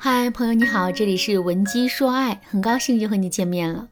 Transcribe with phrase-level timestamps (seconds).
[0.00, 3.88] 嗨，朋友你好，这里是文姬说爱，很高兴又和你见面了。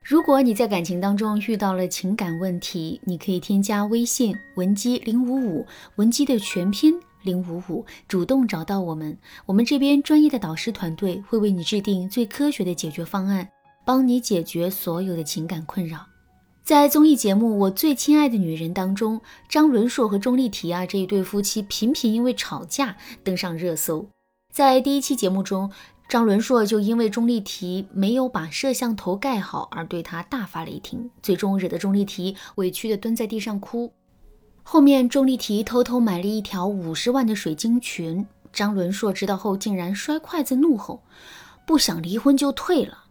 [0.00, 5.66] 如果你在感情当中遇到了情感问题，你可以添加微信文姬零五五，
[5.96, 13.48] 文姬的全拼零五五，主动找到我们，我们这边专业的导师团队会为你制定最科学的解决方案，
[13.84, 16.06] 帮你解决所有的情感困扰。
[16.62, 24.06] 在综艺节目《我最亲爱的女人》当中，张伦硕和钟丽缇啊这一对夫妻频频因为吵架登上热搜。
[24.52, 25.70] 在第一期节目中，
[26.10, 33.90] 张伦硕就因为钟丽缇没有把摄像头盖好而对他大发雷霆，最终惹得钟丽缇委屈的蹲在地上哭。
[34.62, 41.02] 后面，钟丽缇偷偷买了一条五十万的水晶裙，张伦硕知道后竟然摔筷子怒吼
[41.66, 43.04] ：“不想离婚就退了。”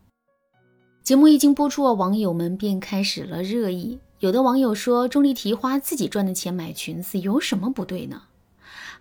[1.02, 4.00] 节目一经播出，网友们便开始了热议。
[4.20, 8.22] 有的网友说，钟丽缇花自己赚的钱买裙子有什么不对呢？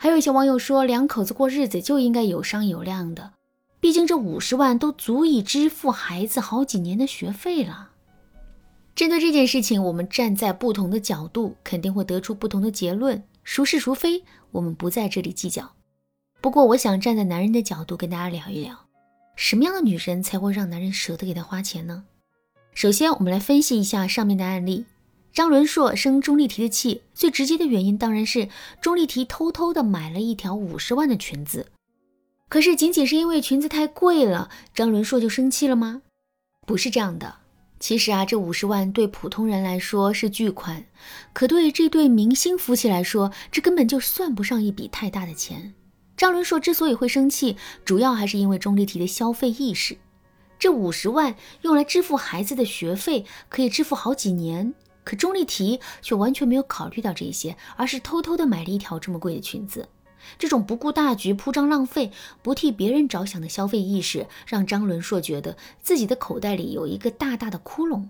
[0.03, 3.35] 还有一些网友说，两口子过日子就应该有商有量的，
[3.81, 7.91] 毕竟这五十万都足以支付孩子好几年的学费了。
[8.95, 15.71] 针对这件事情，我们站在不同的角度，肯定会得出不同的结论，孰是孰非，我们不在这里计较。
[16.41, 18.75] 不过，我想站在男人的角度跟大家聊一聊，
[19.37, 22.05] 什么样的女人才会让男人舍得给她花钱呢？
[22.73, 24.87] 首先，我们来分析一下上面的案例。
[25.33, 28.49] 张伦硕生钟丽缇的气，最直接的原因当然是
[28.81, 31.67] 钟丽缇偷偷的买了一条五十万的裙子。
[32.49, 36.03] 可是仅仅是因为裙子太贵了，张伦硕就生气了吗？
[36.67, 37.37] 不是这样的。
[37.79, 40.85] 其实啊，这五十万对普通人来说是巨款，
[41.33, 45.73] 可对这对明星夫妻来说，这根本就算不上一笔太大的钱。
[46.17, 49.97] 张伦硕之所以会生气，主要还是因为钟丽缇的消费意识。
[50.59, 54.75] 这五十万用来支付孩子的学费，可以支付好几年。
[55.05, 59.89] 可钟丽缇却完全没有考虑到这些，而是偷偷的买了一条这么贵的裙子。
[60.39, 68.07] 这种不顾大局、铺张浪费、不替别人着想的消费意识，让张伦硕觉得自己的口袋里有一个大大的窟窿。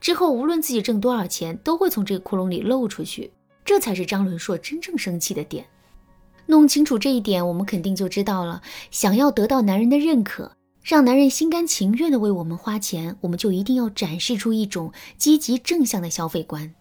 [0.00, 3.32] 之后无论自己挣多少钱，都会从这个窟窿里漏出去。
[3.64, 5.64] 这才是张伦硕真正生气的点。
[6.46, 8.60] 弄清楚这一点，我们肯定就知道了。
[8.90, 10.56] 想要得到男人的认可。
[10.82, 16.74] 让男人心甘情愿的为我们花钱，我们就一定要展示出一种积极正向的消费观。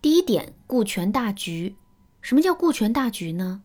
[0.00, 1.74] 第一点，顾全大局。
[2.20, 3.62] 什么叫顾全大局呢？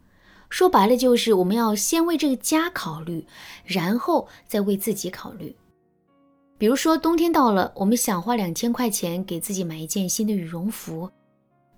[0.50, 3.26] 说白了就是我们要先为这个家考虑，
[3.64, 5.56] 然后再为自己考虑。
[6.58, 11.10] 比如说冬天到了，我们想花两千块钱给自己买一件新的羽绒服。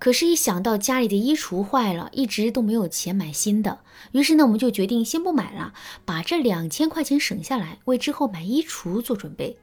[0.04, 3.80] 可是，一想到家里的衣橱坏了，一直都没有钱买新的，
[4.12, 9.58] 于是呢，我们就决定先不买了，把这两千块钱省下来，为之后买衣橱做准备。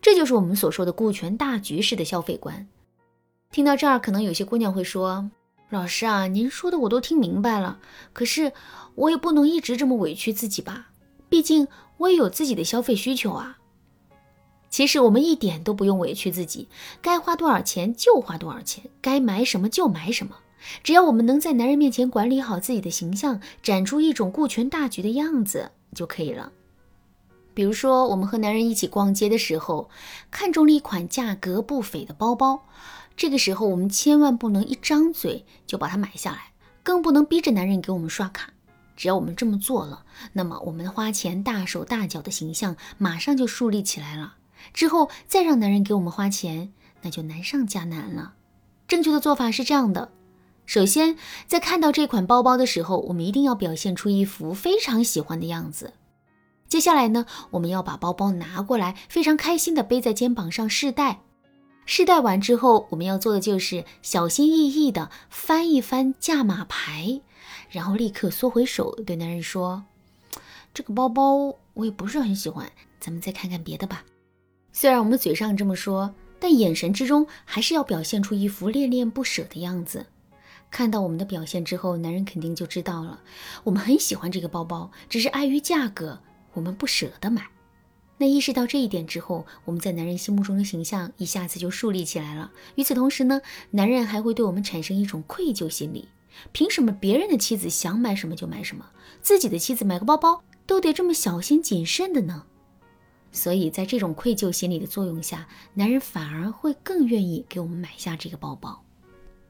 [0.00, 2.66] 这就是我们所说的顾全大局式的消费观。
[3.50, 5.30] 听到这儿，可能有些姑娘会说
[5.68, 7.78] ：“老师啊，您说的我都听明白了，
[8.14, 8.54] 可是
[8.94, 10.92] 我也不能一直这么委屈自己吧？
[11.28, 11.68] 毕竟
[11.98, 13.58] 我也有自己的消费需求啊。”
[14.74, 16.68] 其实我们一点都不用委屈自己，
[17.00, 20.38] 该花多少钱就花多少钱，该买什么就买什么。
[20.82, 26.50] 只要我们能在男人面前管理好自己的形象，展出一种顾全大局的样子就可以了。
[27.54, 29.88] 比如说，我们和男人一起逛街的时候，
[30.32, 32.66] 看中了一款价格不菲的包包，
[33.16, 36.50] 这个时候我们千万不能一张嘴就把它买下来，
[36.82, 38.50] 更不能逼着男人给我们刷卡。
[38.96, 44.34] 只要我们这么做了，那么我们花钱大手大脚的形象马上就树立起来了。
[44.72, 48.34] 之后再让男人给我们花钱，那就难上加难了。
[48.88, 50.10] 正确的做法是这样的：
[50.66, 51.16] 首先，
[51.46, 55.92] 在看到这款包包的时候，我们一定要表现出一副非常喜欢的样子。
[56.68, 61.20] 接下来呢，我们要把包包拿过来，非常开心的背在肩膀上试戴。
[61.86, 67.20] 试戴完之后，我们要做的就是小心翼翼的翻一翻价码牌，
[67.68, 69.84] 然后立刻缩回手，对男人说
[70.72, 74.02] ：“这个包包我也不是很喜欢，咱们再看看别的吧。”
[74.76, 80.04] 虽然我们嘴上这么说，但眼神之中还是要表现出一副恋恋不舍的样子。
[80.68, 83.20] 看到我们的表现之后，男人肯定就知道了，
[83.62, 86.18] 我们很喜欢这个包包，只是碍于价格，
[86.54, 87.46] 我们不舍得买。
[88.18, 92.50] 那意识到这一点之后，我们在男人心目中的形象一下子就树立起来了。
[92.74, 93.40] 与此同时呢，
[93.70, 96.08] 男人还会对我们产生一种愧疚心理：
[96.50, 98.84] 凭什么别人的妻子想买什么就买什么，
[99.22, 102.46] 自己的妻子买个包包都得这么小心谨慎的呢？
[103.34, 108.80] 所以在这种愧疚心理的作用下，男人反而会更愿意给我们买下这个包包。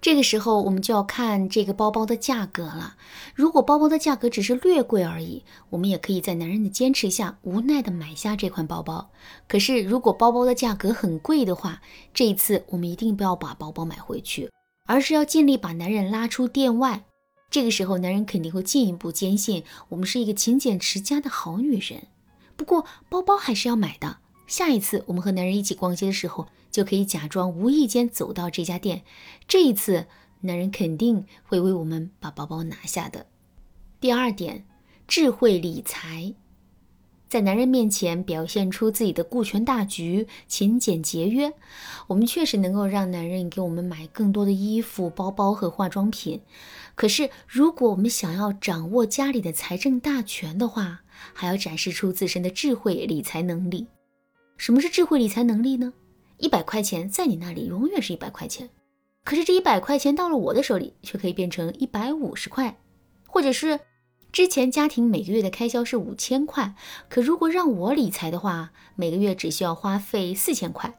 [0.00, 2.96] 这个时候，我们就要看这个包包的价格了。
[3.34, 9.10] 如果包包的价格只是略贵而已，我们也可以在男人的坚持下无奈的买下这款包包。
[9.48, 11.80] 可是，如果包包的价格很贵的话，
[12.12, 14.50] 这一次我们一定不要把包包买回去，
[14.86, 17.04] 而是要尽力把男人拉出店外。
[17.50, 22.08] 这个时候，男人肯定会进一步坚信我们是一个勤俭持家的好女人。
[22.56, 24.18] 不过，包包还是要买的。
[24.46, 29.02] 下一次我们和男人一起逛街的时候，就可以假装无意间走到这家店。
[29.48, 30.06] 这一次，
[30.42, 33.26] 男人肯定会为我们把包包拿下的。
[34.00, 34.66] 第二点，
[35.08, 36.34] 智慧理财。
[37.34, 41.52] 在男人面前表现出自己的顾全大局、勤俭节约，
[42.06, 46.40] 我们确实能够让男人给我们买更多的衣服、包包和化妆品。
[46.94, 51.00] 可是，如果我们想要掌握家里的财政大权的话，
[51.32, 53.88] 还要展示出自身的智慧理财能力。
[54.56, 55.92] 什么是智慧理财能力呢？
[56.38, 58.70] 一百块钱在你那里永远是一百块钱，
[59.24, 62.78] 可是这一百块钱到了我的手里却可以变成一百五十块，
[63.26, 63.80] 或者是。
[64.34, 66.74] 之前家庭每个月的开销是五千块，
[67.08, 70.92] 可如果让我理财的话，每个月只需要花费四千块，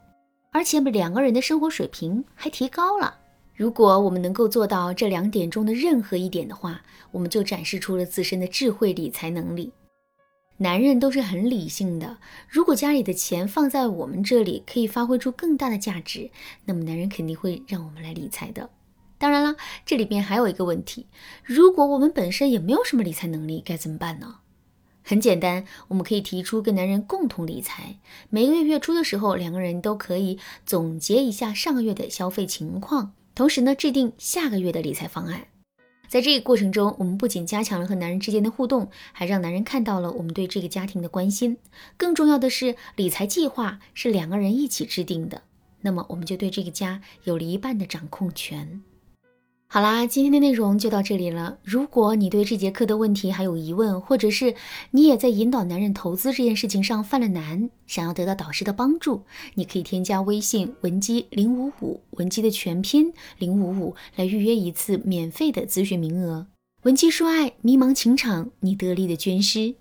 [0.52, 3.18] 而且两个人的生活水平还提高了。
[3.54, 6.80] 如果我们能够做到这两点中的任何一点的话，
[7.10, 9.70] 我们就展示出了自身的智慧理财能力。
[10.56, 12.16] 男人都是很理性的，
[12.48, 16.30] 如果家里的钱放在我们这里可以发挥出更大的价值，
[16.64, 18.70] 那么男人肯定会让我们来理财的。
[19.18, 21.06] 当然了，这里边还有一个问题：
[21.42, 24.40] 如果我们本身也没有什么理财能力，该怎么办呢？
[25.02, 27.96] 很简单，我们可以提出跟男人共同理财。
[28.28, 35.46] 每个月月初的时候，两个人都可以总结一下上个月的消费情况，同时呢，制定下个月的理财方案。
[36.08, 41.56] 在这个过程中，我们不仅加强了和男人之间的互动，还让男人看到了我们对这个家庭的关心。
[41.96, 45.42] 更重要的是，理财计划是两个人一起制定的，
[45.82, 48.82] 那么我们就对这个家有了一半的掌控权。
[49.68, 51.58] 好啦，今天的内容就到这里了。
[51.64, 54.54] 如果你对这节课的问题还有疑问，或者是
[54.92, 59.22] 你也在引导男人投资这件事情上犯了难，想要得到导师的帮助，
[59.54, 66.46] 你可以添加微信文姬零五五，文姬的全拼零五五，来预约一次免费的咨询名额。
[66.84, 69.74] 文姬说爱，迷茫情场，你得力的军师。